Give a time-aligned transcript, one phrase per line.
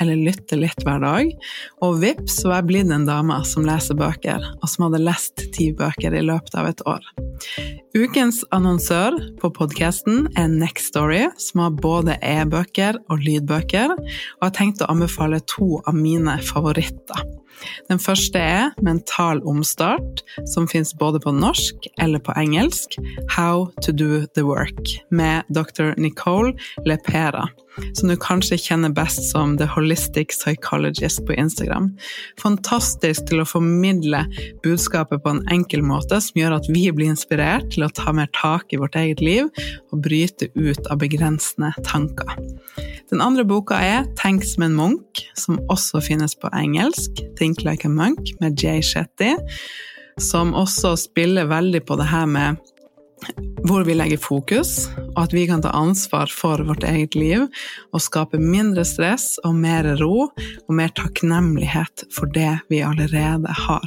[0.00, 1.30] eller lytte litt hver dag,
[1.84, 5.70] og vips var jeg blitt en dame som leser bøker, og som hadde lest ti
[5.76, 7.06] bøker i løpet av et år.
[7.94, 14.54] Ukens annonsør på podkasten er Next Story, som har både e-bøker og lydbøker, og har
[14.56, 17.24] tenkt å anbefale to av mine favoritter.
[17.88, 22.98] Den første er Mental omstart, som fins både på norsk eller på engelsk,
[23.30, 25.94] How to do the work, med dr.
[25.96, 26.54] Nicole
[26.86, 27.46] Lepera,
[27.94, 31.92] som du kanskje kjenner best som The Holistic Psychologist på Instagram.
[32.42, 34.24] Fantastisk til å formidle
[34.66, 38.28] budskapet på en enkel måte som gjør at vi blir inspirert til å ta mer
[38.34, 39.48] tak i vårt eget liv
[39.92, 42.36] og bryte ut av begrensende tanker.
[43.10, 47.22] Den andre boka er Tenk som en munk, som også finnes på engelsk.
[47.38, 49.34] Think Like a Monk med Jay Shetty,
[50.18, 52.56] som også spiller veldig på det her med
[53.64, 57.46] hvor vi legger fokus, og at vi kan ta ansvar for vårt eget liv
[57.94, 63.86] og skape mindre stress og mer ro og mer takknemlighet for det vi allerede har.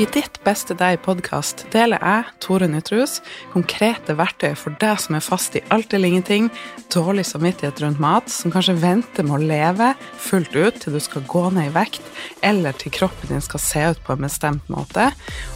[0.00, 3.18] I Ditt beste deg-podkast deler jeg, Tore Nytrus,
[3.52, 6.46] konkrete verktøy for deg som er fast i alt eller ingenting,
[6.94, 11.26] dårlig samvittighet rundt mat, som kanskje venter med å leve fullt ut til du skal
[11.28, 12.08] gå ned i vekt,
[12.40, 15.10] eller til kroppen din skal se ut på en bestemt måte,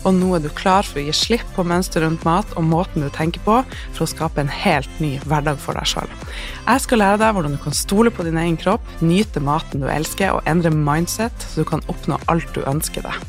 [0.05, 3.07] og nå er du klar for å gi slipp på mønster rundt mat og måten
[3.07, 3.63] du tenker på,
[3.97, 6.19] for å skape en helt ny hverdag for deg sjøl.
[6.67, 9.89] Jeg skal lære deg hvordan du kan stole på din egen kropp, nyte maten du
[9.89, 13.25] elsker, og endre mindset så du kan oppnå alt du ønsker deg.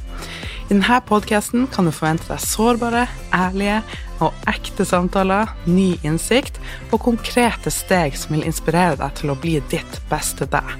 [0.65, 3.03] I denne podkasten kan du forvente deg sårbare,
[3.37, 3.83] ærlige
[4.25, 6.57] og ekte samtaler, ny innsikt
[6.89, 10.73] og konkrete steg som vil inspirere deg til å bli ditt beste deg.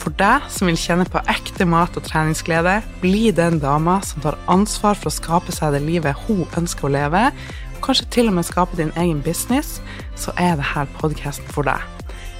[0.00, 4.40] For deg som vil kjenne på ekte mat og treningsglede, bli den dama som tar
[4.48, 7.28] ansvar for å skape seg det livet hun ønsker å leve,
[7.76, 9.82] og kanskje til og med skape din egen business,
[10.16, 11.84] så er dette podkasten for deg.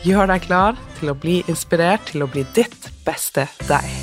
[0.09, 3.98] Gjør deg klar til å bli inspirert til å bli ditt beste deg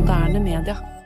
[0.00, 0.97] moderne media.